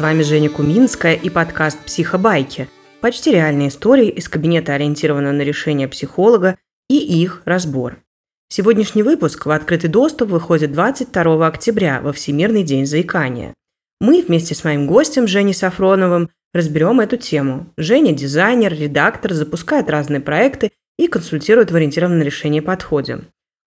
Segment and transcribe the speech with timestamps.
[0.00, 2.70] С вами Женя Куминская и подкаст «Психобайки».
[3.02, 6.56] Почти реальные истории из кабинета, ориентированного на решение психолога
[6.88, 7.98] и их разбор.
[8.48, 13.52] Сегодняшний выпуск в открытый доступ выходит 22 октября во Всемирный день заикания.
[14.00, 17.66] Мы вместе с моим гостем Женей Сафроновым разберем эту тему.
[17.76, 23.24] Женя– дизайнер, редактор, запускает разные проекты и консультирует в ориентированном решение подходе.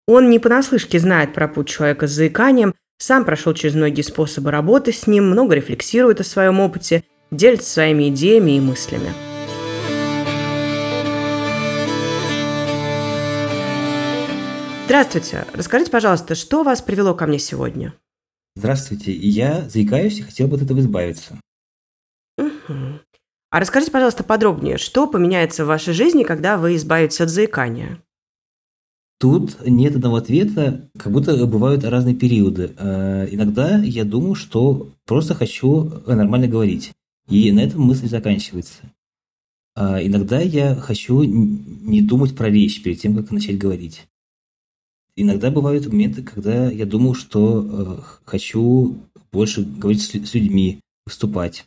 [0.07, 4.91] Он не понаслышке знает про путь человека с заиканием, сам прошел через многие способы работы
[4.91, 9.13] с ним, много рефлексирует о своем опыте, делится своими идеями и мыслями.
[14.85, 15.45] Здравствуйте.
[15.53, 17.93] Расскажите, пожалуйста, что вас привело ко мне сегодня?
[18.55, 19.13] Здравствуйте.
[19.13, 21.39] Я заикаюсь и хотел бы от этого избавиться.
[22.37, 22.99] Угу.
[23.51, 28.01] А расскажите, пожалуйста, подробнее, что поменяется в вашей жизни, когда вы избавитесь от заикания?
[29.19, 32.73] Тут нет одного ответа, как будто бывают разные периоды.
[32.77, 36.93] Э, иногда я думаю, что просто хочу нормально говорить,
[37.27, 38.93] и на этом мысль заканчивается.
[39.75, 44.07] А иногда я хочу не думать про речь перед тем, как начать говорить.
[45.17, 48.99] Иногда бывают моменты, когда я думаю, что э, хочу
[49.33, 51.65] больше говорить с людьми, выступать.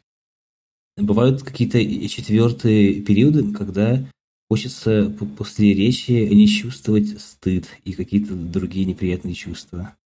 [0.97, 4.07] Бывают какие-то четвертые периоды, когда
[4.53, 9.97] хочется после речи не чувствовать стыд и какие-то другие неприятные чувства.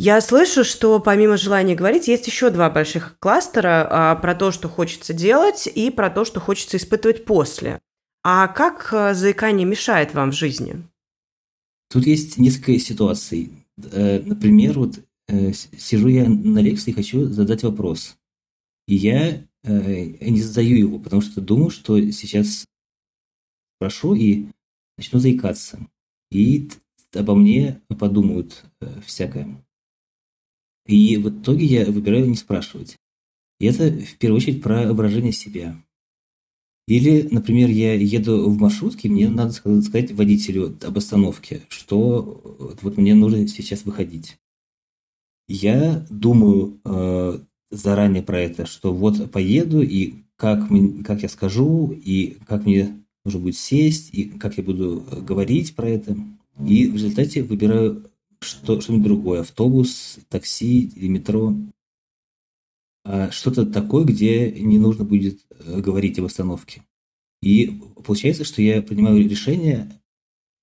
[0.00, 4.68] Я слышу, что помимо желания говорить, есть еще два больших кластера а, про то, что
[4.68, 7.78] хочется делать, и про то, что хочется испытывать после.
[8.24, 10.82] А как а, заикание мешает вам в жизни?
[11.88, 13.52] Тут есть несколько ситуаций.
[13.92, 18.16] Э, например, вот э, сижу я на лекции и хочу задать вопрос.
[18.88, 22.66] И я э, не задаю его, потому что думаю, что сейчас
[23.76, 24.46] спрошу и
[24.96, 25.86] начну заикаться.
[26.30, 26.68] И
[27.14, 28.64] обо мне подумают
[29.04, 29.64] всякое.
[30.86, 32.96] И в итоге я выбираю не спрашивать.
[33.58, 35.82] И это в первую очередь про выражение себя.
[36.86, 43.14] Или, например, я еду в маршрутке, мне надо сказать водителю об остановке, что вот мне
[43.14, 44.38] нужно сейчас выходить.
[45.48, 47.38] Я думаю э,
[47.70, 50.68] заранее про это, что вот поеду, и как,
[51.04, 55.88] как я скажу, и как мне нужно будет сесть, и как я буду говорить про
[55.88, 56.16] это.
[56.66, 58.10] И в результате выбираю
[58.40, 59.40] что, что-нибудь другое.
[59.40, 61.54] Автобус, такси или метро.
[63.04, 66.82] А, что-то такое, где не нужно будет э, говорить об остановке.
[67.42, 69.90] И получается, что я принимаю решение,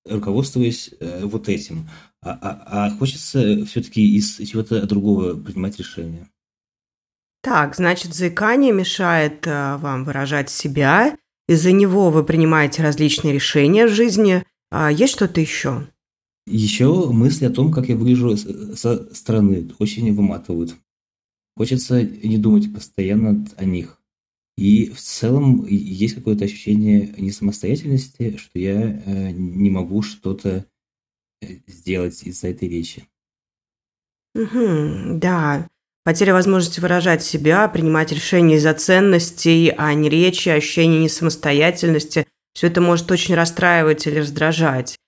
[0.04, 1.88] руководствуясь э, вот этим.
[2.22, 6.28] А, а, а хочется все-таки из чего-то другого принимать решение.
[7.42, 11.16] Так, значит, заикание мешает э, вам выражать себя.
[11.48, 14.44] Из-за него вы принимаете различные решения в жизни.
[14.70, 15.88] А есть что-то еще?
[16.46, 20.74] Еще мысли о том, как я выгляжу со стороны, очень выматывают.
[21.56, 24.00] Хочется не думать постоянно о них.
[24.56, 30.66] И в целом есть какое-то ощущение несамостоятельности, что я э, не могу что-то
[31.40, 33.04] э, сделать из-за этой речи.
[34.34, 35.68] Угу, да.
[36.04, 42.82] Потеря возможности выражать себя, принимать решения из-за ценностей, а не речи, ощущение несамостоятельности– все это
[42.82, 44.98] может очень расстраивать или раздражать.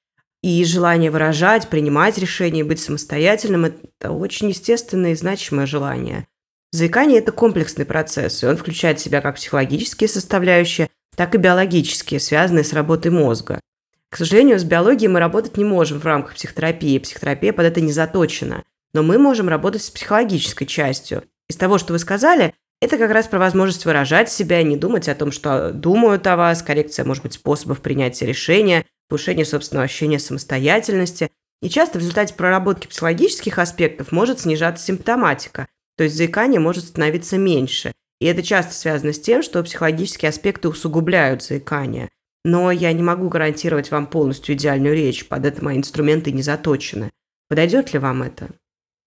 [0.43, 3.65] И желание выражать, принимать решения, быть самостоятельным–
[4.01, 6.27] это очень естественное и значимое желание.
[6.73, 12.21] Заикание– это комплексный процесс, и он включает в себя как психологические составляющие, так и биологические,
[12.21, 13.61] связанные с работой мозга.
[14.09, 17.93] К сожалению, с биологией мы работать не можем в рамках психотерапии, психотерапия под это не
[17.93, 18.65] заточена.
[18.97, 21.25] Но мы можем работать с психологической частью.
[21.51, 25.15] Из того, что вы сказали, это как раз про возможность выражать себя, не думать о
[25.15, 31.31] том, что думают о вас, коррекция, может быть, способов принятия решения, повышение собственного ощущения самостоятельности.
[31.61, 35.69] И часто в результате проработки психологических аспектов может снижаться симптоматика,
[35.99, 37.93] то есть заикание может становиться меньше.
[38.23, 42.09] И это часто связано с тем, что психологические аспекты усугубляют заикание.
[42.47, 47.11] Но я не могу гарантировать вам полностью идеальную речь, под это мои инструменты не заточены.
[47.51, 48.49] Подойдет ли вам это?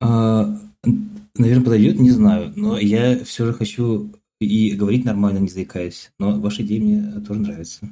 [0.02, 0.58] А,
[1.36, 2.54] наверное, подойдет, не знаю.
[2.56, 6.12] Но я все же хочу и говорить нормально, не заикаясь.
[6.20, 7.90] Но ваша идея мне тоже нравится.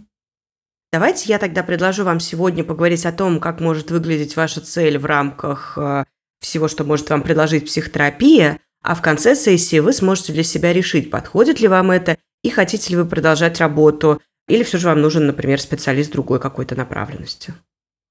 [0.91, 5.05] Давайте я тогда предложу вам сегодня поговорить о том, как может выглядеть ваша цель в
[5.05, 6.05] рамках э,
[6.39, 11.11] всего, что может вам предложить психотерапия, а в конце сессии вы сможете для себя решить,
[11.11, 15.27] подходит ли вам это и хотите ли вы продолжать работу, или все же вам нужен,
[15.27, 17.53] например, специалист другой какой-то направленности.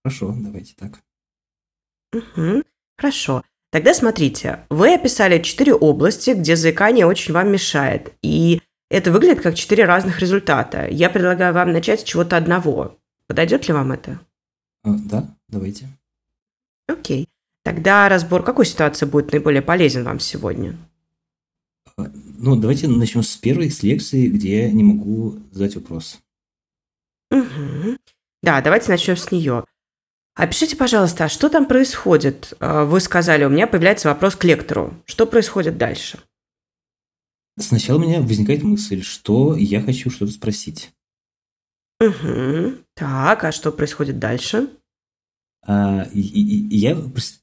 [0.04, 1.00] Хорошо, давайте так.
[2.12, 2.62] Угу,
[2.99, 3.42] хорошо.
[3.70, 8.60] Тогда смотрите, вы описали четыре области, где заикание очень вам мешает, и
[8.90, 10.86] это выглядит как четыре разных результата.
[10.88, 12.98] Я предлагаю вам начать с чего-то одного.
[13.26, 14.20] Подойдет ли вам это?
[14.84, 15.88] А, да, давайте.
[16.88, 17.28] Окей.
[17.64, 20.76] Тогда разбор какой ситуации будет наиболее полезен вам сегодня?
[21.96, 26.20] Ну, давайте начнем с первой, с лекции, где я не могу задать вопрос.
[27.32, 27.96] Угу.
[28.42, 29.64] Да, давайте начнем с нее.
[30.36, 32.52] Опишите, пожалуйста, а что там происходит?
[32.60, 34.94] А, вы сказали, у меня появляется вопрос к лектору.
[35.06, 36.18] Что происходит дальше?
[37.58, 40.92] Сначала у меня возникает мысль, что я хочу что-то спросить.
[42.00, 42.74] Угу.
[42.94, 44.68] Так, а что происходит дальше?
[45.66, 46.94] А, и, и, я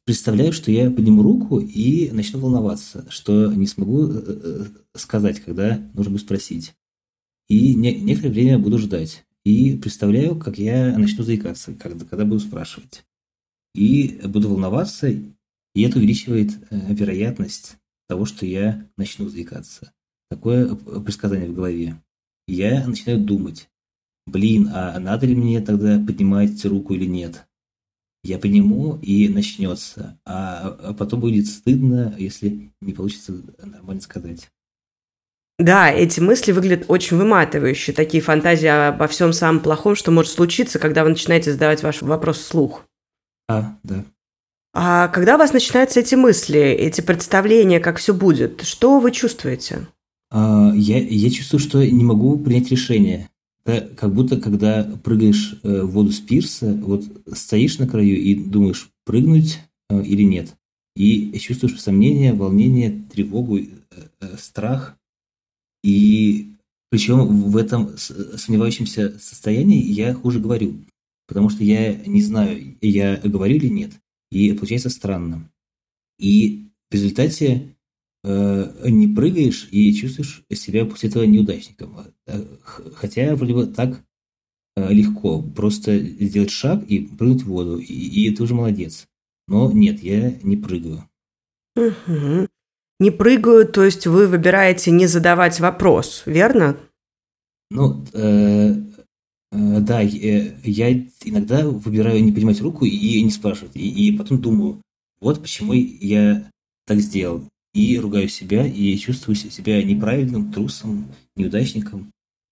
[0.06, 4.66] представляю, что я подниму руку и начну волноваться, что не смогу э, э,
[4.96, 6.76] сказать, когда нужно будет спросить.
[7.50, 9.26] И не, некоторое время буду ждать.
[9.46, 13.06] И представляю, как я начну заикаться, когда, когда буду спрашивать.
[13.76, 19.92] И буду волноваться, и это увеличивает э, вероятность того, что я начну заикаться.
[20.30, 22.02] Такое предсказание в голове.
[22.48, 23.70] Я начинаю думать,
[24.26, 27.46] блин, а надо ли мне тогда поднимать руку или нет?
[28.24, 34.50] Я подниму и начнется, а, а потом будет стыдно, если не получится нормально сказать.
[35.60, 37.94] Да, эти мысли выглядят очень выматывающе.
[37.94, 42.40] Такие фантазии обо всем самом плохом, что может случиться, когда вы начинаете задавать ваш вопрос
[42.40, 42.86] вслух.
[43.48, 44.04] А, да.
[44.74, 49.88] А когда у вас начинаются эти мысли, эти представления, как все будет, что вы чувствуете?
[50.32, 53.30] А, я, я чувствую, что не могу принять решение.
[53.66, 58.36] Это как будто, когда прыгаешь э, в воду с пирса, вот стоишь на краю и
[58.36, 59.60] думаешь, прыгнуть
[59.90, 60.56] э, или нет.
[60.96, 63.66] И чувствуешь сомнение, волнение, тревогу, э,
[64.38, 64.98] страх.
[65.84, 66.54] И
[66.90, 70.76] причем в этом сомневающемся состоянии я хуже говорю,
[71.28, 73.92] потому что я не знаю, я говорю или нет.
[74.32, 75.50] И получается странно.
[76.20, 77.76] И в результате
[78.24, 81.98] э, не прыгаешь и чувствуешь себя после этого неудачником.
[82.28, 84.04] Э, хотя вроде бы так
[84.76, 89.08] э, легко просто сделать шаг и прыгнуть в воду, и, и ты уже молодец.
[89.48, 91.10] Но нет, я не прыгаю.
[91.76, 92.48] Угу
[93.00, 96.78] не прыгают, то есть вы выбираете не задавать вопрос, верно?
[97.70, 98.76] Ну, э,
[99.52, 100.94] э, да, я
[101.24, 103.76] иногда выбираю не поднимать руку и не спрашивать.
[103.76, 104.82] И, и потом думаю,
[105.20, 106.50] вот почему я
[106.86, 107.44] так сделал.
[107.74, 112.12] И ругаю себя, и чувствую себя неправильным, трусом, неудачником.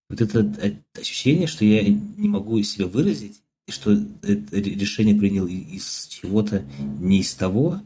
[0.09, 0.51] Вот это
[0.99, 6.65] ощущение, что я не могу себя выразить, и что это решение принял из чего-то
[6.99, 7.81] не из того,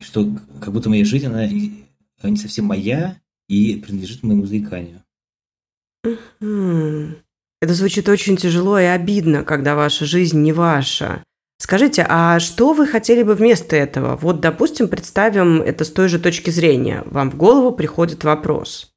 [0.00, 1.48] что как будто моя жизнь, она
[2.30, 3.18] не совсем моя
[3.48, 5.02] и принадлежит моему заиканию.
[7.62, 11.22] Это звучит очень тяжело и обидно, когда ваша жизнь не ваша.
[11.58, 14.16] Скажите, а что вы хотели бы вместо этого?
[14.16, 17.02] Вот, допустим, представим это с той же точки зрения.
[17.06, 18.92] Вам в голову приходит вопрос.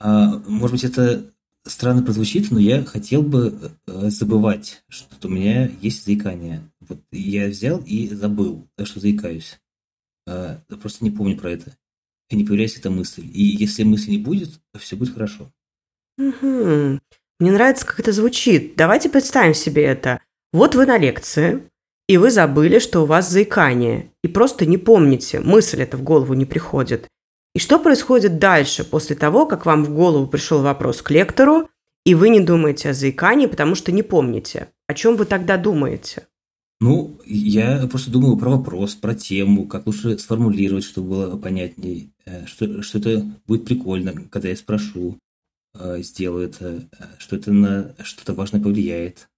[0.00, 1.32] А, может быть, это
[1.66, 6.62] странно прозвучит, но я хотел бы э, забывать, что у меня есть заикание.
[6.80, 9.58] Вот я взял и забыл, что заикаюсь.
[10.28, 11.76] А, просто не помню про это
[12.30, 13.24] и не появляется эта мысль.
[13.32, 15.50] И если мысли не будет, то все будет хорошо.
[16.18, 17.00] Угу.
[17.38, 18.76] Мне нравится, как это звучит.
[18.76, 20.20] Давайте представим себе это.
[20.52, 21.62] Вот вы на лекции,
[22.08, 26.34] и вы забыли, что у вас заикание, и просто не помните, мысль эта в голову
[26.34, 27.08] не приходит.
[27.54, 31.68] И что происходит дальше, после того, как вам в голову пришел вопрос к лектору,
[32.04, 34.68] и вы не думаете о заикании, потому что не помните?
[34.86, 36.26] О чем вы тогда думаете?
[36.80, 42.44] Ну, я просто думаю про вопрос, про тему, как лучше сформулировать, чтобы было понятнее, э,
[42.46, 45.18] что, что это будет прикольно, когда я спрошу,
[45.74, 46.86] э, сделаю это,
[47.18, 49.28] что это на что-то важное повлияет.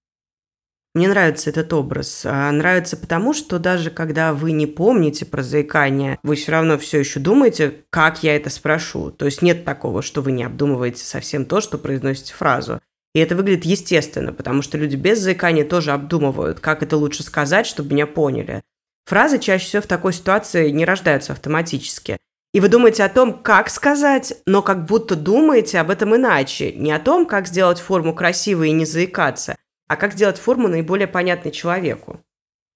[0.95, 2.25] Мне нравится этот образ.
[2.25, 6.99] А нравится потому, что даже когда вы не помните про заикание, вы все равно все
[6.99, 9.11] еще думаете, как я это спрошу.
[9.11, 12.81] То есть нет такого, что вы не обдумываете совсем то, что произносите фразу.
[13.13, 17.65] И это выглядит естественно, потому что люди без заикания тоже обдумывают, как это лучше сказать,
[17.65, 18.61] чтобы меня поняли.
[19.05, 22.17] Фразы чаще всего в такой ситуации не рождаются автоматически.
[22.53, 26.71] И вы думаете о том, как сказать, но как будто думаете об этом иначе.
[26.73, 29.55] Не о том, как сделать форму красивой и не заикаться,
[29.87, 32.19] а как сделать форму наиболее понятной человеку.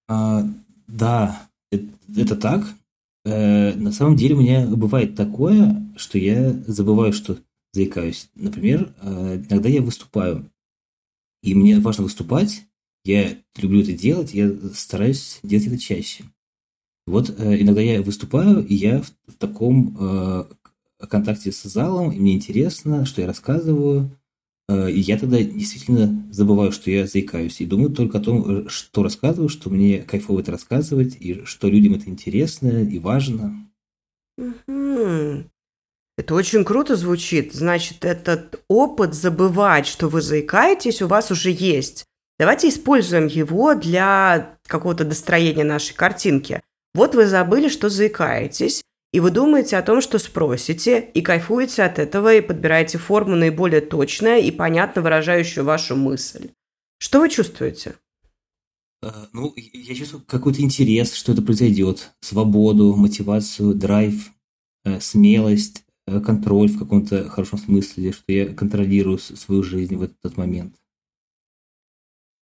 [0.07, 0.43] А,
[0.87, 1.85] да, это,
[2.15, 2.63] это так.
[3.25, 7.37] Э, на самом деле у меня бывает такое, что я забываю, что
[7.73, 8.29] заикаюсь.
[8.35, 10.49] Например, э, иногда я выступаю,
[11.41, 12.63] и мне важно выступать,
[13.03, 16.23] я люблю это делать, я стараюсь делать это чаще.
[17.05, 20.43] Вот э, иногда я выступаю, и я в, таком э,
[21.09, 24.17] контакте с залом, и мне интересно, что я рассказываю,
[24.69, 29.49] и я тогда действительно забываю, что я заикаюсь, и думаю только о том, что рассказываю,
[29.49, 33.69] что мне кайфово это рассказывать, и что людям это интересно и важно.
[34.37, 34.92] Угу.
[36.17, 37.53] Это очень круто звучит.
[37.53, 42.05] Значит, этот опыт забывать, что вы заикаетесь, у вас уже есть.
[42.39, 46.61] Давайте используем его для какого-то достроения нашей картинки.
[46.93, 51.99] Вот вы забыли, что заикаетесь, и вы думаете о том, что спросите, и кайфуете от
[51.99, 56.49] этого, и подбираете форму наиболее точная и понятно выражающую вашу мысль.
[56.99, 57.95] Что вы чувствуете?
[59.03, 64.31] А, ну, я чувствую какой-то интерес, что это произойдет, свободу, мотивацию, драйв,
[64.85, 70.75] э, смелость, контроль в каком-то хорошем смысле, что я контролирую свою жизнь в этот момент.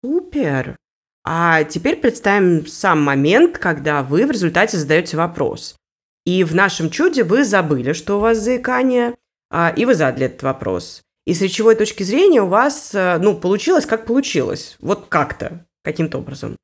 [0.03, 0.77] Супер!
[1.25, 5.75] А теперь представим сам момент, когда вы в результате задаете вопрос.
[6.25, 9.15] И в нашем чуде вы забыли, что у вас заикание,
[9.51, 11.01] а, и вы задали этот вопрос.
[11.25, 14.77] И с речевой точки зрения у вас, э, ну, получилось, как получилось.
[14.79, 16.55] Вот как-то, каким-то образом.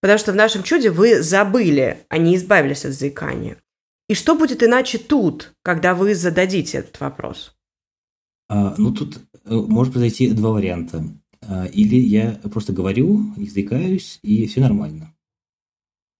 [0.00, 3.56] Потому что в нашем чуде вы забыли, а не избавились от заикания.
[4.08, 7.54] И что будет иначе тут, когда вы зададите этот вопрос?
[8.48, 11.04] А, ну, тут э, может произойти два варианта.
[11.42, 15.12] А, или я просто говорю, не заикаюсь, и все нормально.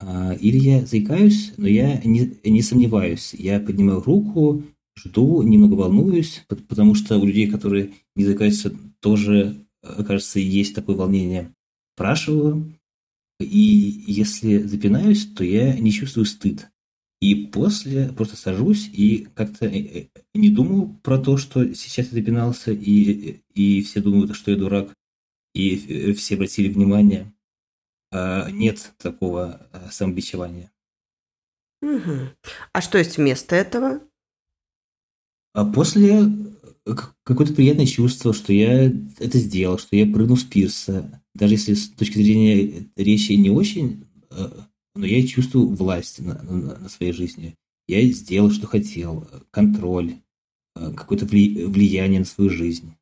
[0.00, 3.34] А, или я заикаюсь, но я не, не сомневаюсь.
[3.34, 4.64] Я поднимаю руку,
[4.98, 11.52] жду, немного волнуюсь, потому что у людей, которые не заикаются, тоже, кажется, есть такое волнение.
[11.94, 12.72] Спрашиваю,
[13.38, 16.68] и если запинаюсь, то я не чувствую стыд.
[17.26, 22.20] И после просто сажусь и как-то э, э, не думаю про то, что сейчас я
[22.20, 24.94] запинался, и, и все думают, что я дурак,
[25.52, 27.34] и э, все обратили внимание.
[28.12, 30.70] А, нет такого а, самобичевания.
[31.82, 32.28] Угу.
[32.72, 34.00] А что есть вместо этого?
[35.52, 36.30] А после
[36.84, 41.20] э, какое-то приятное чувство, что я это сделал, что я прыгнул с пирса.
[41.34, 44.48] Даже если с точки зрения речи не очень, э,
[44.96, 47.54] но я чувствую власть на, на, на своей жизни.
[47.86, 49.28] Я сделал, что хотел.
[49.50, 50.14] Контроль,
[50.74, 52.96] какое-то влияние на свою жизнь.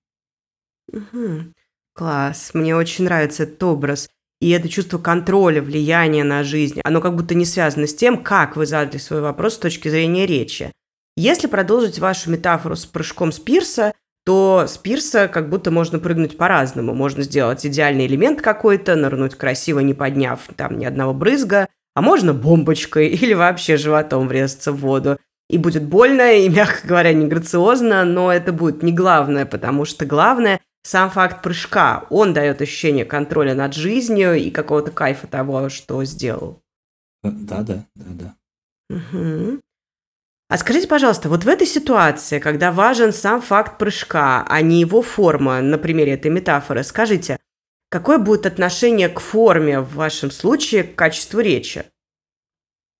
[0.92, 1.52] Угу.
[1.94, 2.50] Класс.
[2.54, 4.08] Мне очень нравится этот образ.
[4.40, 8.56] И это чувство контроля, влияния на жизнь, оно как будто не связано с тем, как
[8.56, 10.70] вы задали свой вопрос с точки зрения речи.
[11.16, 13.94] Если продолжить вашу метафору с прыжком с пирса,
[14.26, 16.94] то с пирса как будто можно прыгнуть по-разному.
[16.94, 22.34] Можно сделать идеальный элемент какой-то, нырнуть красиво, не подняв там ни одного брызга, а можно
[22.34, 25.18] бомбочкой или вообще животом врезаться в воду.
[25.48, 30.04] И будет больно, и, мягко говоря, не грациозно, но это будет не главное, потому что
[30.06, 36.04] главное сам факт прыжка, он дает ощущение контроля над жизнью и какого-то кайфа того, что
[36.04, 36.60] сделал.
[37.22, 38.34] Да, да, да, да.
[38.90, 39.60] Угу.
[40.50, 45.00] А скажите, пожалуйста, вот в этой ситуации, когда важен сам факт прыжка, а не его
[45.00, 47.38] форма, на примере этой метафоры, скажите,
[47.94, 51.84] какое будет отношение к форме в вашем случае к качеству речи?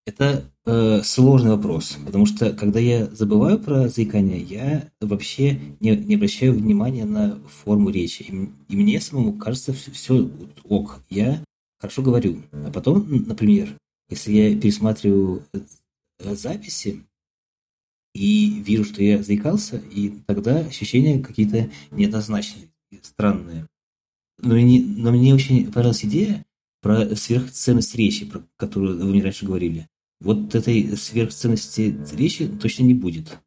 [0.06, 6.14] Это э, сложный вопрос, потому что когда я забываю про заикание, я вообще не, не
[6.14, 8.22] обращаю внимания на форму речи.
[8.22, 10.30] И, и мне самому кажется все, все
[10.62, 11.00] ок.
[11.10, 11.42] Я
[11.80, 12.42] хорошо говорю.
[12.52, 13.76] А потом, например,
[14.08, 17.02] если я пересматриваю э, записи
[18.14, 22.68] и вижу, что я заикался, и тогда ощущения какие-то неоднозначные,
[23.02, 23.66] странные.
[24.38, 26.44] Но, мне, но мне очень понравилась идея
[26.82, 29.88] про сверхценность речи, про которую вы мне раньше говорили
[30.24, 33.38] вот этой сверхценности речи точно не будет.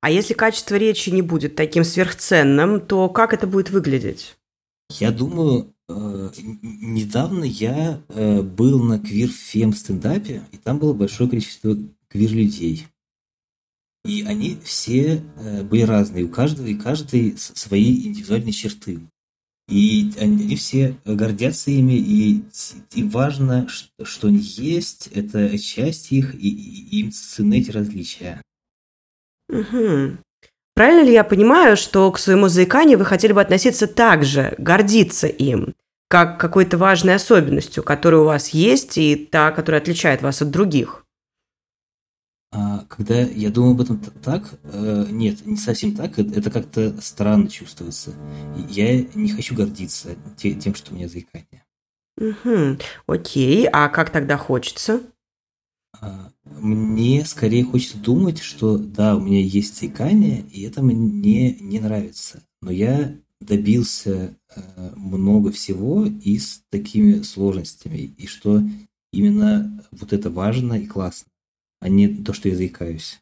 [0.00, 4.36] А если качество речи не будет таким сверхценным, то как это будет выглядеть?
[4.98, 6.30] Я думаю, э,
[6.62, 11.76] недавно я э, был на квир-фем стендапе, и там было большое количество
[12.08, 12.86] квир-людей.
[14.06, 19.00] И они все э, были разные, у каждого и каждой свои индивидуальные черты.
[19.70, 22.42] И они все гордятся ими, и
[22.94, 23.68] им важно,
[24.02, 26.48] что они есть, это часть их, и
[27.00, 28.42] им цены эти различия.
[29.48, 30.18] Угу.
[30.74, 35.26] Правильно ли я понимаю, что к своему заиканию вы хотели бы относиться так же, гордиться
[35.26, 35.74] им,
[36.08, 40.99] как какой-то важной особенностью, которая у вас есть, и та, которая отличает вас от других?
[42.52, 47.48] А, когда я думаю об этом так, э, нет, не совсем так, это как-то странно
[47.48, 48.12] чувствуется.
[48.68, 51.64] Я не хочу гордиться тем, что у меня заикание.
[52.18, 55.00] Угу, окей, а как тогда хочется?
[56.00, 61.78] А, мне скорее хочется думать, что да, у меня есть заикание, и это мне не
[61.78, 62.42] нравится.
[62.62, 68.60] Но я добился э, много всего и с такими сложностями, и что
[69.12, 71.29] именно вот это важно и классно
[71.80, 73.20] а не то, что я заикаюсь.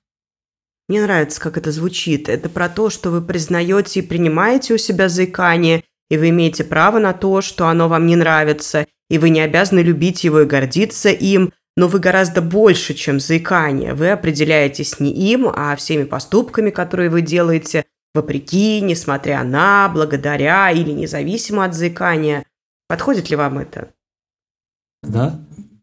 [0.88, 2.28] Мне нравится, как это звучит.
[2.28, 6.98] Это про то, что вы признаете и принимаете у себя заикание, и вы имеете право
[6.98, 11.10] на то, что оно вам не нравится, и вы не обязаны любить его и гордиться
[11.10, 13.94] им, но вы гораздо больше, чем заикание.
[13.94, 17.84] Вы определяетесь не им, а всеми поступками, которые вы делаете,
[18.14, 22.44] вопреки, несмотря на, благодаря или независимо от заикания.
[22.88, 23.92] Подходит ли вам это?
[25.02, 25.38] Да,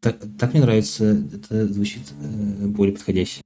[0.05, 3.41] так, так мне нравится, это звучит э, более подходяще.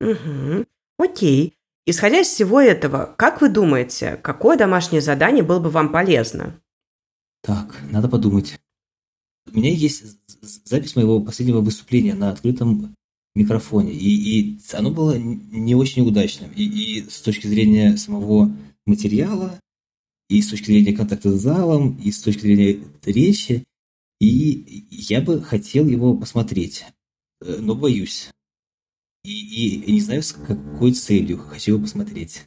[0.00, 0.64] Угу.
[0.98, 1.54] Окей.
[1.86, 6.60] Исходя из всего этого, как вы думаете, какое домашнее задание было бы вам полезно?
[7.42, 8.60] Так, надо подумать.
[9.52, 10.04] У меня есть
[10.66, 12.94] запись моего последнего выступления на открытом
[13.34, 16.52] микрофоне, и, и оно было не очень удачным.
[16.52, 18.54] И, и с точки зрения самого
[18.86, 19.58] материала,
[20.28, 23.64] и с точки зрения контакта с залом, и с точки зрения речи,
[24.20, 26.84] и я бы хотел его посмотреть,
[27.40, 28.30] э, но боюсь.
[29.24, 32.46] И, и не знаю, с какой целью хочу его посмотреть.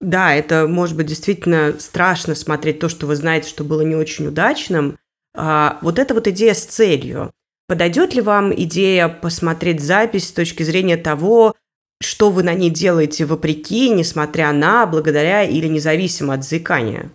[0.00, 4.26] Да, это может быть действительно страшно смотреть то, что вы знаете, что было не очень
[4.28, 4.98] удачным.
[5.34, 7.32] А, вот эта вот идея с целью.
[7.66, 11.54] Подойдет ли вам идея посмотреть запись с точки зрения того,
[12.00, 17.10] что вы на ней делаете вопреки, несмотря на, благодаря или независимо от заикания?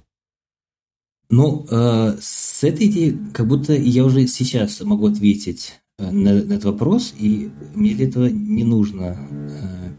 [1.35, 6.53] Ну, э, с этой идеей как будто я уже сейчас могу ответить э, на, на
[6.53, 9.95] этот вопрос, и мне для этого не нужно э,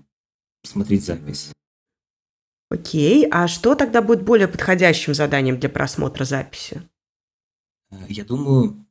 [0.63, 1.51] смотреть запись.
[2.71, 6.89] Окей, а что тогда будет более подходящим заданием для просмотра записи?
[7.91, 8.87] Э, я думаю,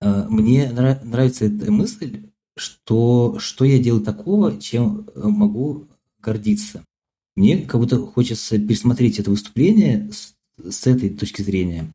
[0.00, 5.86] э, мне нравится эта мысль, что, что я делаю такого, чем э, могу
[6.18, 6.84] гордиться.
[7.36, 11.92] Мне как будто хочется пересмотреть это выступление с, с этой точки зрения.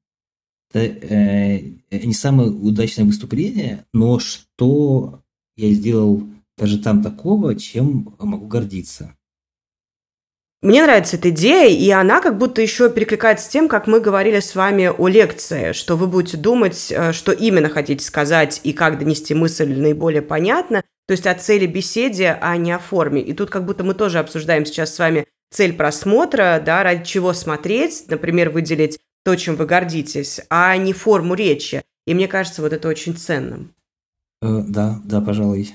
[0.74, 1.60] Это э,
[1.91, 5.22] не самое удачное выступление, но что
[5.58, 6.24] я сделал
[6.58, 9.15] даже там такого, чем могу гордиться.
[10.62, 14.39] Мне нравится эта идея, и она как будто еще перекликается с тем, как мы говорили
[14.39, 19.00] с вами о лекции, что вы будете думать, э, что именно хотите сказать и как
[19.00, 23.21] донести мысль наиболее понятно, то есть о цели беседе, а не о форме.
[23.21, 27.34] И тут как будто мы тоже обсуждаем сейчас с вами цель просмотра, да, ради чего
[27.34, 31.84] смотреть, например, выделить то, чем вы гордитесь, а не форму речи.
[32.08, 33.76] И мне кажется, вот это очень ценным.
[34.42, 35.72] Э, да, да, пожалуй.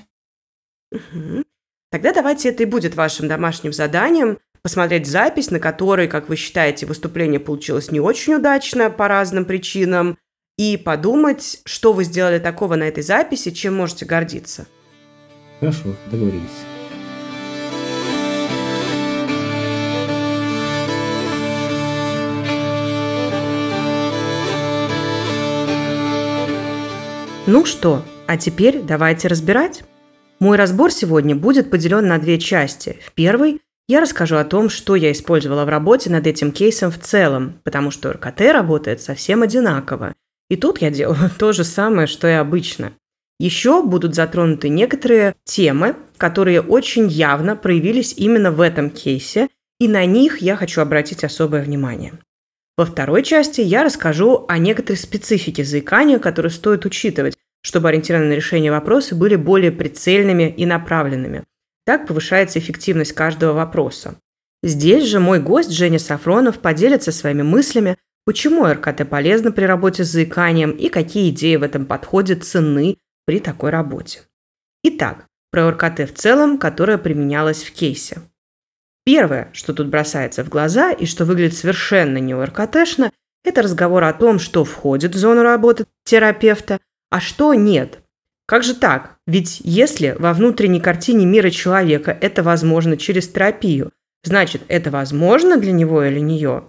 [0.91, 1.43] Угу.
[1.91, 6.85] Тогда давайте это и будет вашим домашним заданием посмотреть запись, на которой, как вы считаете,
[6.85, 10.17] выступление получилось не очень удачно по разным причинам,
[10.57, 14.65] и подумать, что вы сделали такого на этой записи, чем можете гордиться.
[15.59, 16.76] Хорошо, договорились.
[27.49, 29.85] Ну что, а теперь давайте разбирать.
[30.41, 32.99] Мой разбор сегодня будет поделен на две части.
[33.05, 36.99] В первой я расскажу о том, что я использовала в работе над этим кейсом в
[36.99, 40.13] целом, потому что РКТ работает совсем одинаково.
[40.49, 42.91] И тут я делаю то же самое, что и обычно.
[43.39, 49.47] Еще будут затронуты некоторые темы, которые очень явно проявились именно в этом кейсе,
[49.79, 52.19] и на них я хочу обратить особое внимание.
[52.77, 58.71] Во второй части я расскажу о некоторой специфике заикания, которую стоит учитывать, чтобы ориентированные решения
[58.71, 61.43] вопроса были более прицельными и направленными–
[61.87, 64.19] так повышается эффективность каждого вопроса.
[64.61, 70.09] Здесь же мой гость Женя Сафронов поделится своими мыслями, почему РКТ полезно при работе с
[70.09, 74.23] заиканием и какие идеи в этом подходе ценны при такой работе.
[74.83, 78.19] Итак, про РКТ в целом, которая применялась в кейсе.
[79.07, 83.13] Первое, что тут бросается в глаза и что выглядит совершенно не РКТшно,
[83.45, 87.99] это разговор о том, что входит в зону работы терапевта, а что нет,
[88.45, 89.15] как же так?
[89.25, 93.93] Ведь если во внутренней картине мира человека это возможно через терапию,
[94.25, 96.65] значит, это возможно для него или нее?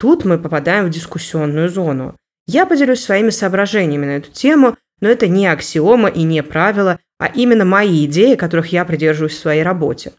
[0.00, 2.16] Тут мы попадаем в дискуссионную зону.
[2.48, 7.28] Я поделюсь своими соображениями на эту тему, но это не аксиома и не правило, а
[7.28, 10.14] именно мои идеи, которых я придерживаюсь в своей работе.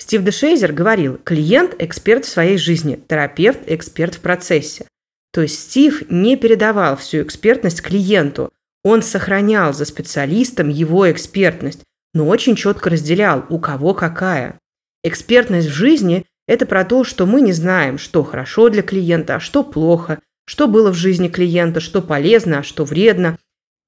[0.00, 4.86] Стив Дешейзер говорил, клиент– эксперт в своей жизни, терапевт– эксперт в процессе.
[5.32, 8.52] То есть Стив не передавал всю экспертность клиенту,
[8.84, 11.82] он сохранял за специалистом его экспертность,
[12.14, 14.58] но очень четко разделял, у кого какая.
[15.02, 19.40] Экспертность в жизни– это про то, что мы не знаем, что хорошо для клиента, а
[19.40, 23.36] что плохо, что было в жизни клиента, что полезно, а что вредно.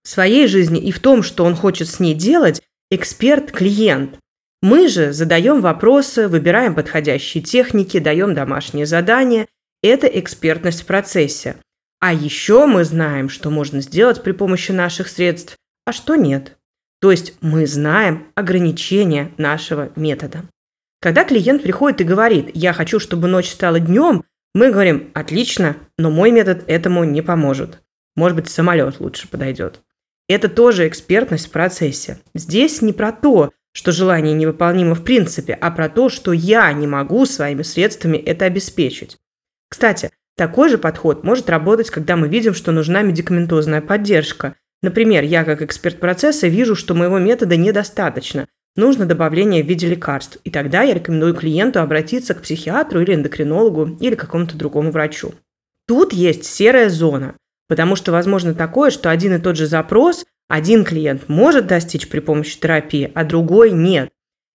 [0.02, 4.18] В своей жизни и в том, что он хочет с ней делать, эксперт– клиент.
[4.62, 9.46] Мы же задаем вопросы, выбираем подходящие техники, даем домашние задания.
[9.82, 11.56] Это экспертность в процессе.
[11.98, 16.58] А еще мы знаем, что можно сделать при помощи наших средств, а что нет.
[17.00, 20.44] То есть мы знаем ограничения нашего метода.
[21.00, 26.10] Когда клиент приходит и говорит, я хочу, чтобы ночь стала днем, мы говорим, отлично, но
[26.10, 27.80] мой метод этому не поможет.
[28.16, 29.80] Может быть, самолет лучше подойдет.
[30.28, 32.20] Это тоже экспертность в процессе.
[32.34, 36.86] Здесь не про то, что желание невыполнимо в принципе, а про то, что я не
[36.86, 39.16] могу своими средствами это обеспечить.
[39.68, 44.54] Кстати, такой же подход может работать, когда мы видим, что нужна медикаментозная поддержка.
[44.82, 50.38] Например, я как эксперт процесса вижу, что моего метода недостаточно, нужно добавление в виде лекарств.
[50.44, 55.34] И тогда я рекомендую клиенту обратиться к психиатру или эндокринологу или какому-то другому врачу.
[55.86, 57.34] Тут есть серая зона,
[57.68, 62.18] потому что возможно такое, что один и тот же запрос один клиент может достичь при
[62.18, 64.10] помощи терапии, а другой нет.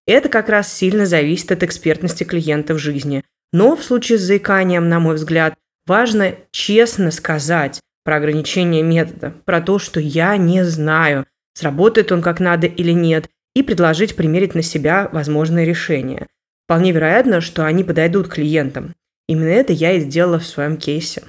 [0.05, 3.23] Это как раз сильно зависит от экспертности клиента в жизни.
[3.53, 5.55] Но в случае с заиканием, на мой взгляд,
[5.88, 12.41] важно честно сказать про ограничение метода, про то, что я не знаю, сработает он как
[12.41, 16.27] надо или нет, и предложить примерить на себя возможные решения.
[16.65, 18.93] Вполне вероятно, что они подойдут клиентам.
[19.29, 21.23] Именно это я и сделала в своем кейсе.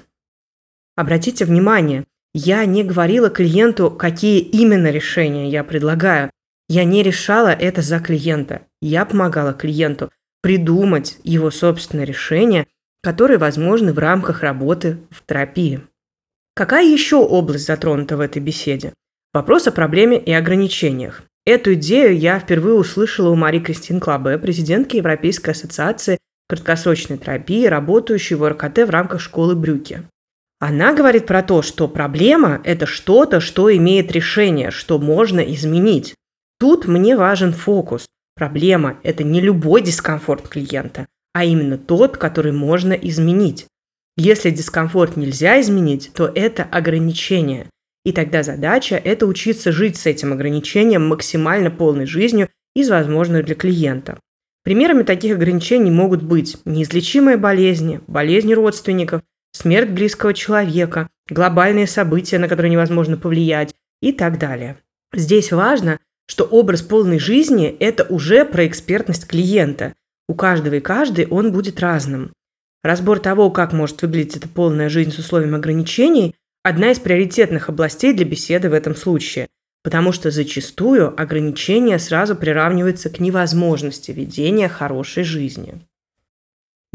[0.96, 2.05] Обратите внимание,
[2.38, 6.31] я не говорила клиенту, какие именно решения я предлагаю.
[6.68, 8.61] Я не решала это за клиента.
[8.83, 10.11] Я помогала клиенту
[10.42, 12.66] придумать его собственное решение,
[13.03, 15.81] которые возможны в рамках работы в терапии.
[16.55, 18.92] Какая еще область затронута в этой беседе?
[19.33, 21.22] Вопрос о проблеме и ограничениях.
[21.46, 26.18] Эту идею я впервые услышала у Мари Кристин Клабе, президентки Европейской ассоциации
[26.51, 30.03] краткосрочной терапии, работающей в РКТ в рамках школы Брюки.
[30.59, 36.14] Она говорит про то, что проблема– это что-то, что имеет решение, что можно изменить.
[36.59, 38.07] Тут мне важен фокус.
[38.35, 43.66] Проблема– это не любой дискомфорт клиента, а именно тот, который можно изменить.
[44.16, 47.66] Если дискомфорт нельзя изменить, то это ограничение.
[48.07, 53.57] И тогда задача– это учиться жить с этим ограничением максимально полной жизнью из возможных для
[53.57, 54.19] клиента.
[54.64, 59.23] Примерами таких ограничений могут быть неизлечимые болезни, болезни родственников,
[59.57, 64.77] смерть близкого человека, глобальные события, на которые невозможно повлиять и так далее.
[65.14, 69.95] Здесь важно, что образ полной жизни– это уже про экспертность клиента.
[70.29, 72.33] У каждого и каждой он будет разным.
[72.83, 78.12] Разбор того, как может выглядеть эта полная жизнь с условием ограничений– одна из приоритетных областей
[78.12, 79.47] для беседы в этом случае,
[79.83, 85.81] потому что зачастую ограничения сразу приравниваются к невозможности ведения хорошей жизни.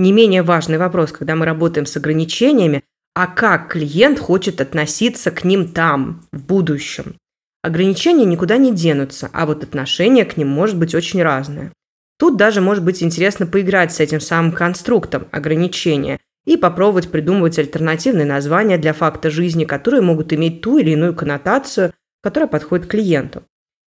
[0.02, 2.82] Не менее важный вопрос, когда мы работаем с ограничениями,
[3.14, 7.18] а как клиент хочет относиться к ним там, в будущем.
[7.62, 11.72] Ограничения никуда не денутся, а вот отношение к ним может быть очень разное.
[12.18, 18.26] Тут даже может быть интересно поиграть с этим самым конструктом ограничения и попробовать придумывать альтернативные
[18.26, 23.44] названия для факта жизни, которые могут иметь ту или иную коннотацию, которая подходит клиенту.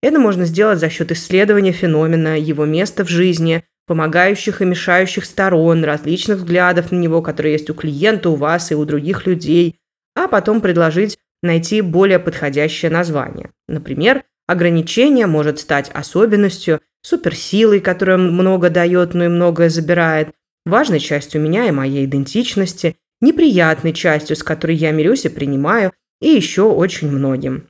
[0.03, 5.83] Это можно сделать за счет исследования феномена, его места в жизни, помогающих и мешающих сторон,
[5.83, 9.81] различных взглядов на него, которые есть у клиента, у вас и у других людей,
[10.15, 13.49] а потом предложить найти более подходящее название.
[13.67, 20.29] Например, ограничение может стать особенностью, суперсилой, которая много дает, но и многое забирает,
[20.65, 26.29] важной частью меня и моей идентичности, неприятной частью, с которой я мирюсь и принимаю, и
[26.29, 27.67] еще очень многим.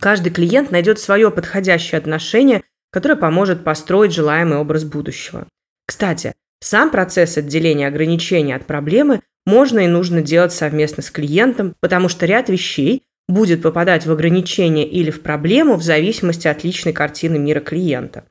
[0.00, 5.46] Каждый клиент найдет свое подходящее отношение, которое поможет построить желаемый образ будущего.
[5.90, 12.08] Кстати, сам процесс отделения ограничений от проблемы можно и нужно делать совместно с клиентом, потому
[12.08, 17.40] что ряд вещей будет попадать в ограничение или в проблему в зависимости от личной картины
[17.40, 18.24] мира клиента.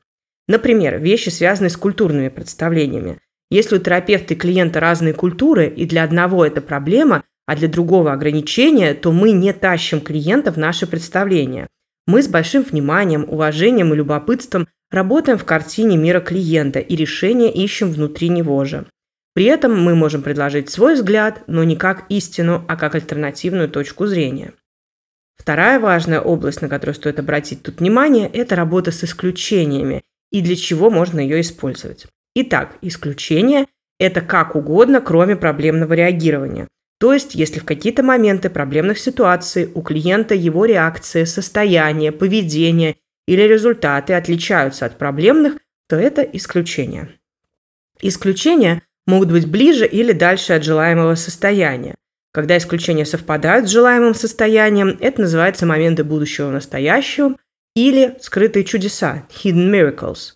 [0.48, 3.18] Например, вещи, связанные с культурными представлениями.
[3.50, 8.14] Если у терапевта и клиента разные культуры, и для одного это проблема, а для другого
[8.14, 11.66] ограничение, то мы не тащим клиента в наше представление.
[12.06, 17.90] Мы с большим вниманием, уважением и любопытством работаем в картине мира клиента и решения ищем
[17.90, 18.86] внутри него же.
[19.34, 24.06] При этом мы можем предложить свой взгляд, но не как истину, а как альтернативную точку
[24.06, 24.52] зрения.
[25.36, 30.56] Вторая важная область, на которую стоит обратить тут внимание, это работа с исключениями и для
[30.56, 32.06] чего можно ее использовать.
[32.34, 33.66] Итак, исключение–
[33.98, 36.68] это как угодно, кроме проблемного реагирования.
[36.98, 42.96] То есть, если в какие-то моменты проблемных ситуаций у клиента его реакции, состояние, поведение
[43.30, 45.54] или результаты отличаются от проблемных,
[45.88, 47.10] то это исключение.
[48.00, 51.94] Исключения могут быть ближе или дальше от желаемого состояния.
[52.32, 57.36] Когда исключения совпадают с желаемым состоянием, это называется моменты будущего в настоящем
[57.76, 60.32] или скрытые чудеса– hidden miracles.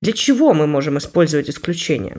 [0.00, 2.18] Для чего мы можем использовать исключения?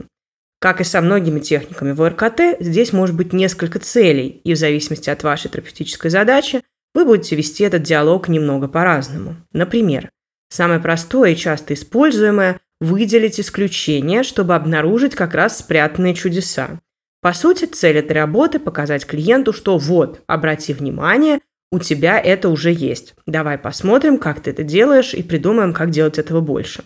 [0.60, 5.08] Как и со многими техниками в РКТ, здесь может быть несколько целей, и в зависимости
[5.08, 6.60] от вашей терапевтической задачи
[6.94, 9.36] вы будете вести этот диалог немного по-разному.
[9.52, 10.10] Например,
[10.48, 16.80] самое простое и часто используемое– выделить исключения, чтобы обнаружить как раз спрятанные чудеса.
[17.20, 21.40] По сути, цель этой работы– показать клиенту, что вот, обрати внимание,
[21.72, 23.14] у тебя это уже есть.
[23.26, 26.82] Давай посмотрим, как ты это делаешь, и придумаем, как делать этого больше.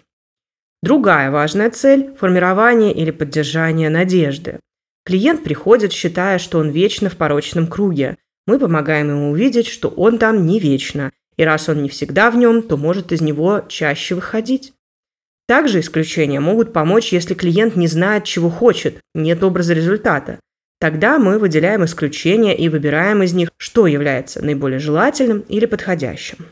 [0.83, 4.61] Другая важная цель– формирование или поддержание надежды.
[5.07, 8.19] Клиент приходит, считая, что он вечно в порочном круге.
[8.47, 12.37] Мы помогаем ему увидеть, что он там не вечно, и раз он не всегда в
[12.37, 14.73] нем, то может из него чаще выходить.
[15.47, 20.41] Также исключения могут помочь, если клиент не знает, чего хочет, нет образа результата.
[20.81, 26.47] Тогда мы выделяем исключения и выбираем из них, что является наиболее желательным или подходящим.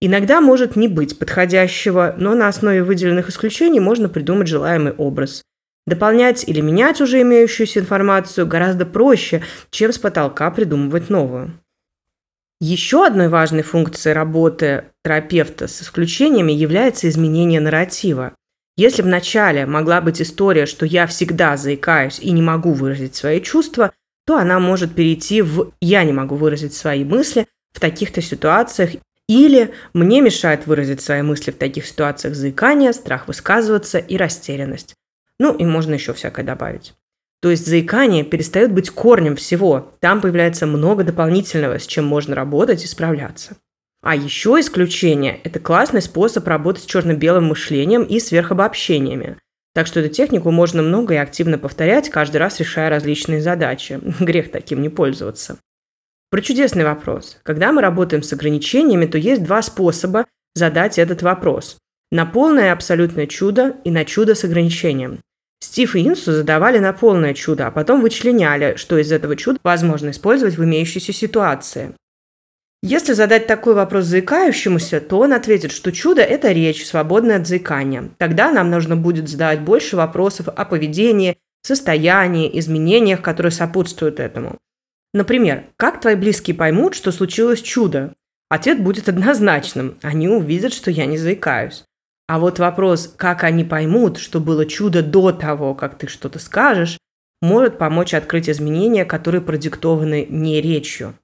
[0.00, 5.42] Иногда может не быть подходящего, но на основе выделенных исключений можно придумать желаемый образ.
[5.86, 11.52] Дополнять или менять уже имеющуюся информацию гораздо проще, чем с потолка придумывать новую.
[12.60, 18.34] Еще одной важной функцией работы терапевта с исключениями является изменение нарратива.
[18.76, 23.92] Если вначале могла быть история, что я всегда заикаюсь и не могу выразить свои чувства,
[24.26, 28.90] то она может перейти в «я не могу выразить свои мысли» в таких-то ситуациях
[29.26, 34.94] или «мне мешает выразить свои мысли в таких ситуациях заикание, страх высказываться и растерянность».
[35.40, 36.92] Ну и можно еще всякое добавить.
[37.40, 39.94] То есть заикание перестает быть корнем всего.
[40.00, 43.56] Там появляется много дополнительного, с чем можно работать и справляться.
[44.02, 49.38] А еще исключение– это классный способ работать с черно-белым мышлением и сверхобобщениями.
[49.74, 53.98] Так что эту технику можно много и активно повторять, каждый раз решая различные задачи.
[54.20, 55.58] Грех таким не пользоваться.
[56.30, 57.38] Про чудесный вопрос.
[57.42, 61.78] Когда мы работаем с ограничениями, то есть два способа задать этот вопрос.
[62.12, 65.20] На полное абсолютное чудо и на чудо с ограничением.
[65.62, 70.10] Стив и Инсу задавали на полное чудо, а потом вычленяли, что из этого чуда возможно
[70.10, 71.94] использовать в имеющейся ситуации.
[72.82, 78.10] Если задать такой вопрос заикающемуся, то он ответит, что чудо– это речь, свободная от заикания.
[78.16, 84.56] Тогда нам нужно будет задавать больше вопросов о поведении, состоянии, изменениях, которые сопутствуют этому–
[85.12, 88.14] Например, как твои близкие поймут, что случилось чудо?
[88.48, 89.98] Ответ будет однозначным.
[90.02, 91.84] Они увидят, что я не заикаюсь.
[92.30, 96.96] А вот вопрос, как они поймут, что было чудо до того, как ты что-то скажешь,
[97.42, 101.18] может помочь открыть изменения, которые продиктованы не речью.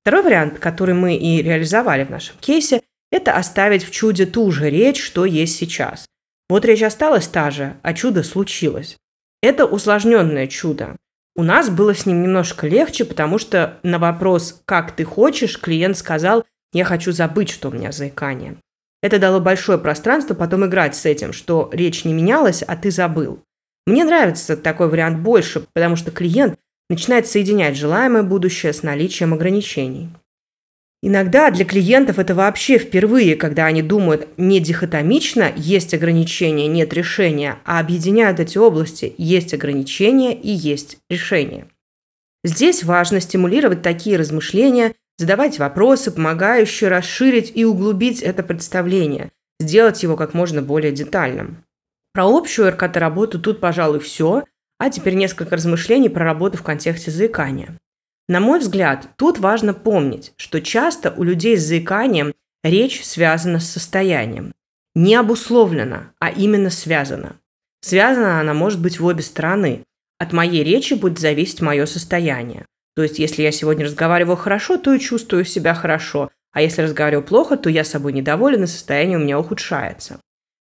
[0.00, 2.80] Второй вариант, который мы и реализовали в нашем кейсе,
[3.12, 6.06] это оставить в чуде ту же речь, что есть сейчас.
[6.48, 8.96] Вот речь осталась та же, а чудо случилось.
[9.42, 10.96] Это усложненное чудо.
[11.36, 15.98] У нас было с ним немножко легче, потому что на вопрос «как ты хочешь?» клиент
[15.98, 18.56] сказал «я хочу забыть, что у меня заикание».
[19.02, 23.40] Это дало большое пространство потом играть с этим, что речь не менялась, а ты забыл.
[23.86, 26.58] Мне нравится такой вариант больше, потому что клиент
[26.90, 30.08] начинает соединять желаемое будущее с наличием ограничений.
[31.00, 37.60] Иногда для клиентов это вообще впервые, когда они думают не дихотомично «есть ограничения, нет решения»,
[37.64, 41.68] а объединяют эти области «есть ограничения и есть решение».
[42.42, 50.16] Здесь важно стимулировать такие размышления, задавать вопросы, помогающие расширить и углубить это представление, сделать его
[50.16, 51.64] как можно более детальным.
[52.14, 54.44] Про общую РКТ-работу тут, пожалуй, все,
[54.78, 57.76] а теперь несколько размышлений про работу в контексте заикания.
[58.28, 63.70] На мой взгляд, тут важно помнить, что часто у людей с заиканием речь связана с
[63.70, 64.52] состоянием.
[64.94, 67.36] Не обусловлена, а именно связана.
[67.80, 69.84] Связана она может быть в обе стороны.
[70.18, 72.66] От моей речи будет зависеть мое состояние.
[72.98, 77.24] То есть, если я сегодня разговариваю хорошо, то и чувствую себя хорошо, а если разговариваю
[77.24, 80.18] плохо, то я собой недоволен, и состояние у меня ухудшается.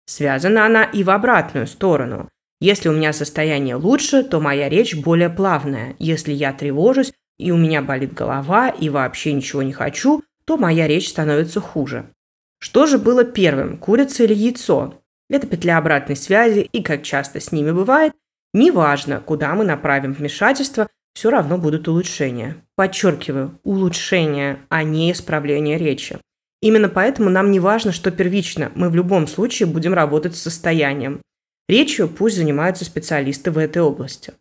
[0.06, 2.28] Связана она и в обратную сторону.
[2.60, 5.96] Если у меня состояние лучше, то моя речь более плавная.
[5.98, 10.90] Если я тревожусь, и у меня болит голова, и вообще ничего не хочу, то моя
[10.90, 12.12] речь становится хуже.
[12.60, 15.02] Что же было первым, курица или яйцо?
[15.30, 18.12] Это петля обратной связи, и, как часто с ними бывает,
[18.54, 22.58] неважно, куда мы направим вмешательство, все равно будут улучшения.
[22.76, 26.20] Подчеркиваю, улучшения, а не исправление речи.
[26.62, 31.22] Именно поэтому нам не важно, что первично, мы в любом случае будем работать с состоянием.
[31.68, 34.34] Речью пусть занимаются специалисты в этой области.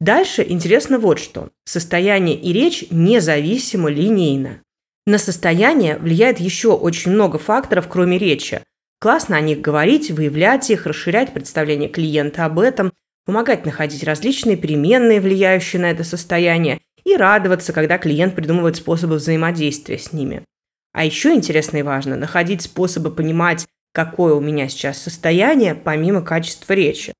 [0.00, 1.50] Дальше интересно вот что.
[1.64, 4.60] Состояние и речь независимо линейно.
[5.06, 8.62] На состояние влияет еще очень много факторов, кроме речи.
[9.00, 12.92] Классно о них говорить, выявлять их, расширять представление клиента об этом,
[13.24, 19.98] помогать находить различные переменные, влияющие на это состояние, и радоваться, когда клиент придумывает способы взаимодействия
[19.98, 20.44] с ними.
[20.92, 26.74] А еще интересно и важно находить способы понимать, какое у меня сейчас состояние, помимо качества
[26.74, 27.12] речи.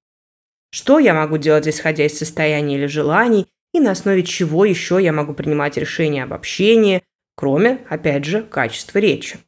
[0.70, 5.12] Что я могу делать, исходя из состояния или желаний, и на основе чего еще я
[5.12, 7.02] могу принимать решения об общении,
[7.36, 9.38] кроме, опять же, качества речи.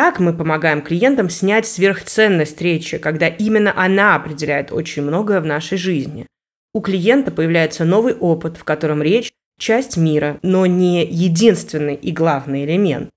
[0.00, 5.76] Так мы помогаем клиентам снять сверхценность речи, когда именно она определяет очень многое в нашей
[5.76, 6.26] жизни.
[6.72, 12.64] У клиента появляется новый опыт, в котором речь– часть мира, но не единственный и главный
[12.64, 13.10] элемент.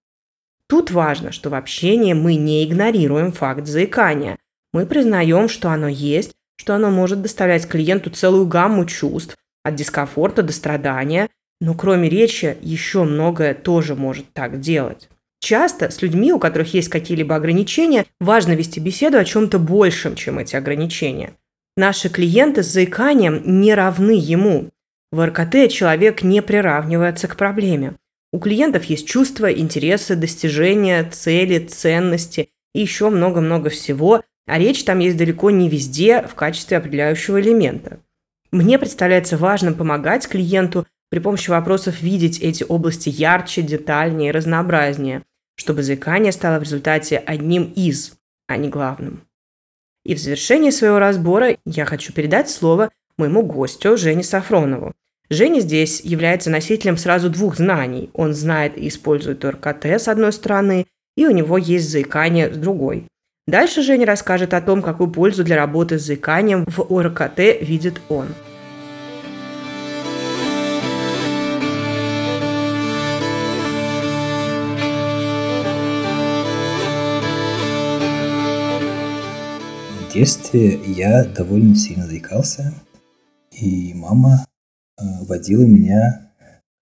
[0.67, 4.38] Тут важно, что в общении мы не игнорируем факт заикания.
[4.74, 10.43] Мы признаем, что оно есть, что оно может доставлять клиенту целую гамму чувств, от дискомфорта
[10.43, 11.30] до страдания,
[11.62, 15.08] но кроме речи еще многое тоже может так делать.
[15.43, 20.39] Часто с людьми, у которых есть какие-либо ограничения, важно вести беседу о чем-то большем, чем
[20.39, 21.34] эти ограничения.
[21.75, 24.69] Наши клиенты с заиканием не равны ему.
[25.12, 27.95] В РКТ человек не приравнивается к проблеме.
[28.32, 34.99] У клиентов есть чувства, интересы, достижения, цели, ценности и еще много-много всего, а речь там
[34.99, 37.99] есть далеко не везде в качестве определяющего элемента.
[38.51, 45.23] Мне представляется важным помогать клиенту при помощи вопросов видеть эти области ярче, детальнее, разнообразнее,
[45.55, 48.13] чтобы заикание стало в результате одним из,
[48.47, 49.23] а не главным.
[50.05, 54.93] И в завершении своего разбора я хочу передать слово моему гостю Жене Сафронову.
[55.29, 58.09] Женя здесь является носителем сразу двух знаний.
[58.13, 60.85] Он знает и использует РКТ с одной стороны,
[61.15, 63.07] и у него есть заикание с другой.
[63.47, 68.27] Дальше Женя расскажет о том, какую пользу для работы с заиканием в ОРКТ видит он.
[80.13, 82.73] Детстве я довольно сильно заикался,
[83.52, 84.45] и мама
[84.97, 86.32] э, водила меня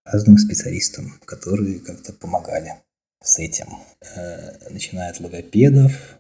[0.06, 2.74] разным специалистам, которые как-то помогали
[3.24, 3.68] с этим.
[4.16, 6.20] Э, начиная от логопедов,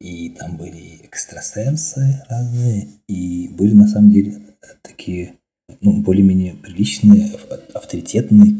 [0.00, 4.40] и там были экстрасенсы разные, и были на самом деле
[4.82, 5.34] такие
[5.80, 7.36] ну, более-менее приличные,
[7.74, 8.52] авторитетные,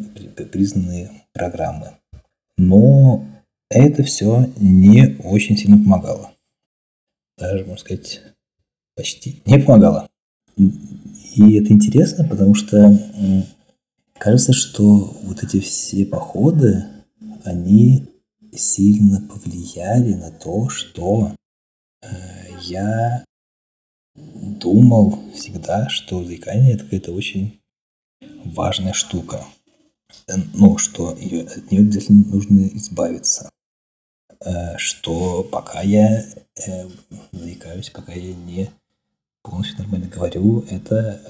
[0.53, 1.93] признанные программы.
[2.57, 3.27] Но
[3.71, 6.33] это все не очень сильно помогало.
[7.39, 8.23] Даже, можно сказать,
[8.97, 10.09] почти не помогало.
[10.57, 12.99] И это интересно, потому что
[14.19, 16.85] кажется, что вот эти все походы,
[17.45, 18.09] они
[18.53, 21.33] сильно повлияли на то, что
[22.03, 22.09] э,
[22.63, 23.25] я
[24.17, 27.61] думал всегда, что заикание это какая-то очень
[28.45, 29.45] важная штука.
[30.55, 33.51] Ну, что ее, от нее обязательно нужно избавиться.
[34.45, 36.25] Э, что пока я
[36.67, 36.89] э,
[37.33, 38.71] заикаюсь, пока я не
[39.43, 41.21] полностью нормально говорю, это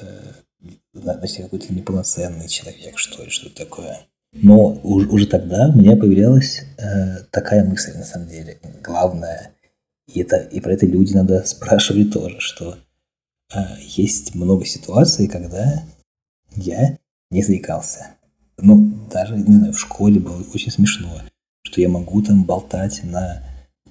[0.63, 4.01] э, значит, я какой-то неполноценный человек, что ли, что-то такое.
[4.33, 9.53] Но уже тогда у меня появлялась э, такая мысль, на самом деле, главная,
[10.07, 12.77] и, это, и про это люди надо спрашивать тоже, что
[13.55, 15.83] э, есть много ситуаций, когда
[16.55, 16.99] я
[17.31, 18.09] не заикался.
[18.59, 21.21] Ну, даже, не знаю, в школе было очень смешно,
[21.79, 23.41] что я могу там болтать на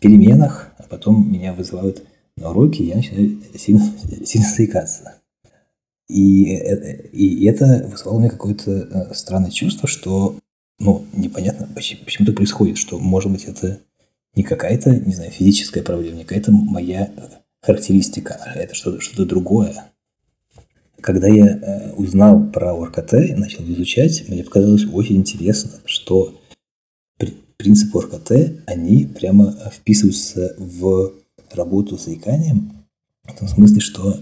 [0.02, 2.04] переменах, а потом меня вызывают
[2.36, 3.82] на уроки, я начинаю сильно,
[4.26, 5.16] сильно заикаться.
[6.10, 10.36] И, э, и это вызвало у меня какое-то э, странное чувство, что,
[10.80, 13.80] ну, непонятно, почему, почему так происходит, что, может быть, это
[14.36, 17.10] не какая-то, не знаю, физическая проблема, не какая-то моя
[17.62, 19.86] характеристика, а это что-то что другое.
[21.00, 26.38] Когда я э, узнал про ОРКТ и начал изучать, мне показалось очень интересно, что
[27.58, 31.14] принципы ОРКТ, они прямо вписываются в
[31.52, 32.72] работу с заиканием,
[33.24, 34.20] в том смысле, что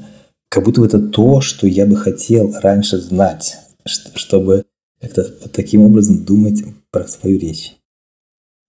[0.50, 4.66] как будто бы это то, что я бы хотел раньше знать, чтобы
[5.00, 7.76] как-то таким образом думать про свою речь.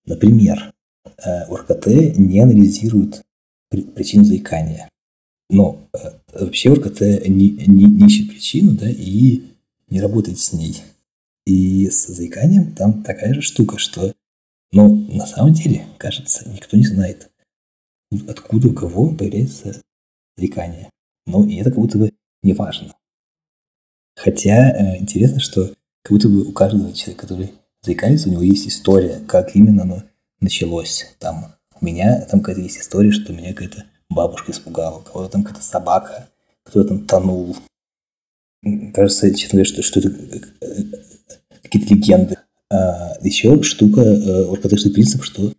[0.05, 0.73] Например,
[1.05, 3.23] э, ОРКТ не анализирует
[3.71, 4.89] причину заикания.
[5.49, 5.99] Но э,
[6.41, 9.43] вообще ОРКТ не, не, не ищет причину да, и
[9.89, 10.83] не работает с ней.
[11.47, 14.13] И с заиканием там такая же штука, что
[14.73, 17.31] ну, на самом деле, кажется, никто не знает,
[18.29, 19.81] откуда у кого появляется
[20.37, 20.91] заикание.
[21.27, 22.95] Ну, и это как будто бы не важно.
[24.17, 27.53] Хотя э, интересно, что как будто бы у каждого человека, который
[27.83, 30.03] заикается, у него есть история, как именно оно
[30.41, 31.15] началось.
[31.19, 35.45] Там у меня там какая-то есть история, что меня какая-то бабушка испугала, у кого-то там
[35.45, 36.29] какая-то собака,
[36.65, 37.57] кто-то там тонул.
[38.95, 40.75] Кажется, честно говоря, что, что это э, э,
[41.63, 42.39] какие-то легенды.
[42.71, 45.53] А еще штука, э, принцип, что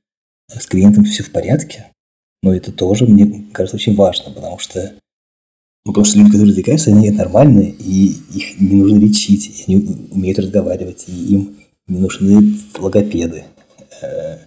[0.49, 1.87] с клиентом все в порядке.
[2.43, 4.93] Но это тоже, мне кажется, очень важно, потому что
[5.87, 10.07] ну, потому что люди, которые заикаются, они нормальные, и их не нужно лечить, и они
[10.11, 11.55] умеют разговаривать, и им
[11.87, 13.45] не нужны логопеды.
[14.01, 14.39] Э,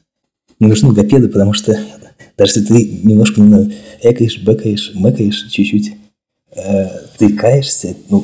[0.59, 1.73] не нужны логопеды, потому что
[2.37, 5.95] даже если ты немножко, не знаю, экаешь, бэкаешь, мэкаешь чуть-чуть,
[6.57, 6.89] э,
[7.19, 8.23] заикаешься, ну,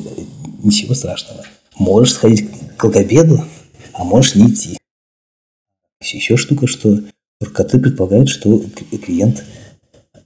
[0.61, 1.43] ничего страшного.
[1.79, 3.43] Можешь сходить к логопеду,
[3.97, 4.77] а можешь не идти.
[6.01, 6.99] Еще штука, что
[7.43, 8.63] РКТ предполагает, что
[9.01, 9.43] клиент–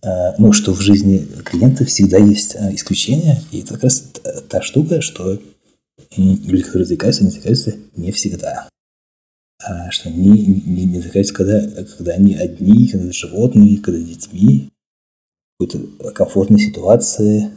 [0.04, 4.12] Э, ну, что в жизни клиента всегда есть э, исключения, и это как раз
[4.50, 5.40] та штука, что
[6.18, 8.68] люди, которые затыкаются, они затыкаются не всегда.
[9.64, 14.70] А что они не, не затыкаются, когда, когда они одни, когда с животными, когда детьми,
[15.60, 17.52] в какой-то комфортной ситуации.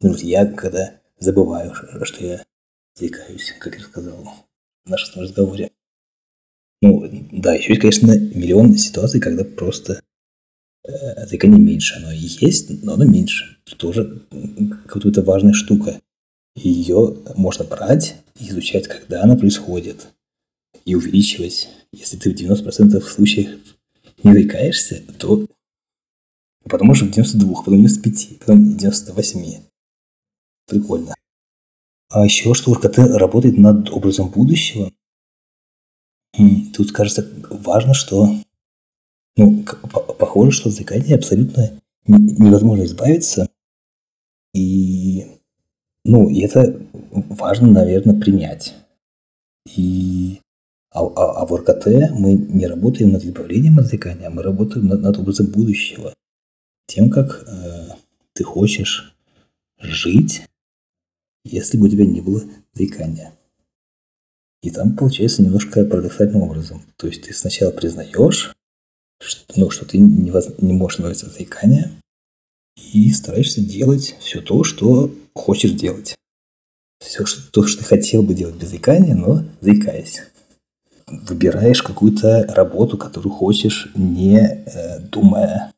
[0.00, 2.44] Ну, вот я когда забываю, что я
[2.94, 4.47] затыкаюсь, как я сказал
[4.84, 5.70] в нашем разговоре.
[6.80, 10.00] Ну, да, еще есть, конечно, миллион ситуаций, когда просто
[10.84, 11.96] э, заикание меньше.
[11.96, 13.58] Оно и есть, но оно меньше.
[13.66, 14.26] Это тоже
[14.86, 16.00] какая-то важная штука.
[16.54, 20.08] Ее можно брать и изучать, когда она происходит,
[20.84, 21.68] и увеличивать.
[21.92, 23.58] Если ты в 90% случаев
[24.22, 25.46] не заикаешься, то
[26.64, 29.62] потом уже в 92, потом в 95, потом в 98.
[30.66, 31.14] Прикольно.
[32.10, 34.90] А еще что РКТ работает над образом будущего.
[36.74, 38.28] Тут кажется важно, что
[39.36, 39.64] ну,
[40.18, 43.48] похоже, что от заикания абсолютно невозможно избавиться.
[44.54, 45.26] И,
[46.04, 46.80] ну, и это
[47.12, 48.74] важно, наверное, принять.
[49.76, 50.40] И,
[50.90, 55.02] а, а, а в РКТ мы не работаем над избавлением от а мы работаем над,
[55.02, 56.14] над образом будущего.
[56.86, 57.90] Тем, как э,
[58.32, 59.14] ты хочешь
[59.78, 60.42] жить,
[61.50, 62.42] если бы у тебя не было
[62.74, 63.32] заикания.
[64.62, 66.82] И там получается немножко парадоксальным образом.
[66.96, 68.52] То есть ты сначала признаешь,
[69.20, 71.92] что, ну, что ты не, воз, не можешь избавиться от заикания,
[72.92, 76.16] и стараешься делать все то, что хочешь делать.
[77.00, 80.22] Все что, то, что ты хотел бы делать без заикания, но заикаясь.
[81.06, 85.72] Выбираешь какую-то работу, которую хочешь, не э, думая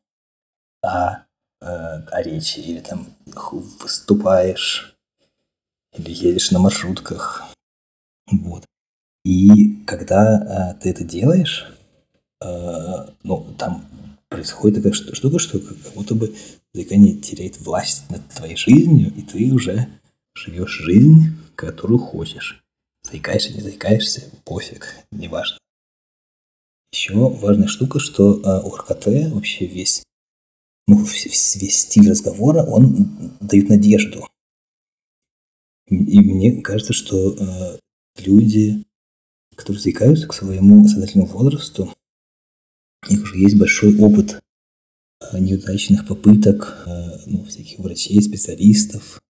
[0.81, 1.17] о,
[1.61, 3.07] э, о речи, или там
[3.81, 4.90] выступаешь,
[5.97, 7.43] или едешь на маршрутках.
[8.31, 8.65] Вот.
[9.23, 11.67] И когда э, ты это делаешь,
[12.41, 13.85] э, ну, там
[14.29, 16.35] происходит такая штука, что как будто бы
[16.73, 19.89] заикание теряет власть над твоей жизнью, и ты уже
[20.33, 22.63] живешь жизнь, которую хочешь.
[23.03, 25.57] Заикаешься, не заикаешься, пофиг, неважно.
[26.93, 30.03] Еще важная штука, что э, у РКТ вообще весь,
[30.87, 34.27] ну, весь, весь стиль разговора, он дает надежду.
[35.91, 37.79] И мне кажется, что э,
[38.23, 38.83] люди
[39.61, 41.93] которые заикаются к своему сознательному возрасту.
[43.07, 44.39] У них уже есть большой опыт
[45.19, 49.21] э, неудачных попыток э, ну, всяких врачей, специалистов.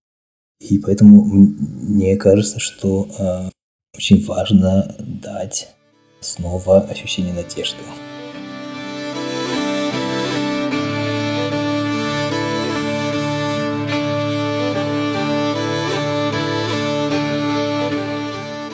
[0.59, 3.49] И поэтому мне кажется, что э,
[3.97, 5.70] очень важно дать
[6.22, 7.80] снова ощущение надежды.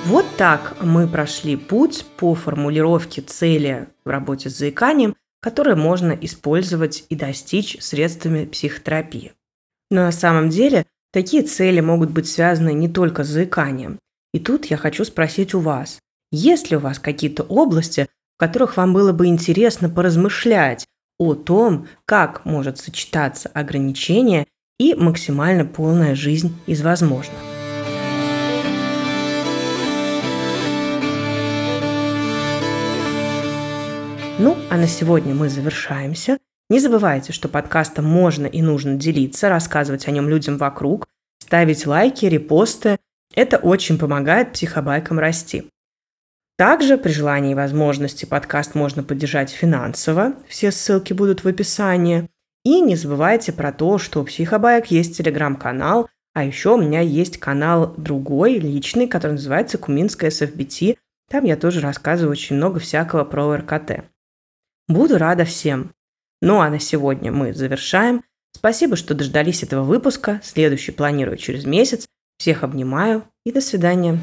[0.07, 7.03] Вот так мы прошли путь по формулировке цели в работе с заиканием, которые можно использовать
[7.09, 9.33] и достичь средствами психотерапии.
[9.91, 13.99] Но на самом деле такие цели могут быть связаны не только с заиканием.
[14.33, 15.99] И тут я хочу спросить у вас,
[16.31, 20.85] есть ли у вас какие-то области, в которых вам было бы интересно поразмышлять
[21.19, 24.47] о том, как может сочетаться ограничение
[24.79, 27.56] и максимально полная жизнь из возможных.
[34.39, 36.37] Ну, а на сегодня мы завершаемся.
[36.69, 41.07] Не забывайте, что подкастом можно и нужно делиться, рассказывать о нем людям вокруг,
[41.39, 42.97] ставить лайки, репосты.
[43.33, 45.71] Это очень помогает психобайкам расти.
[46.55, 50.35] Также при желании и возможности подкаст можно поддержать финансово.
[50.47, 52.29] Все ссылки будут в описании.
[52.63, 57.39] И не забывайте про то, что у Психобайк есть телеграм-канал, а еще у меня есть
[57.39, 60.95] канал другой, личный, который называется Куминская СФБТ.
[61.27, 64.05] Там я тоже рассказываю очень много всякого про РКТ.
[64.87, 65.91] Буду рада всем.
[66.41, 68.23] Ну а на сегодня мы завершаем.
[68.55, 70.39] Спасибо, что дождались этого выпуска.
[70.43, 72.07] Следующий планирую через месяц.
[72.37, 74.19] Всех обнимаю и до свидания.